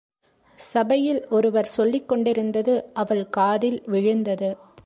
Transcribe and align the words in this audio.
சபையில் 0.59 1.27
ஒருவர் 1.27 1.65
சொல்லிக் 1.65 2.07
கொண்டிருந்தது 2.07 2.89
அவள் 2.93 3.29
காதில் 3.29 3.83
விழுந்தது. 3.85 4.57